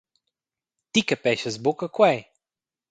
[0.91, 2.17] Ti capeschas buca quei!